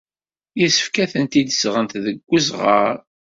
Yessefk 0.59 0.95
ad 1.03 1.09
tent-id-sɣent 1.11 1.99
deg 2.05 2.17
uzɣar. 2.35 2.95